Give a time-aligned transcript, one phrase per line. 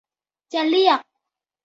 [0.53, 0.99] จะเรียก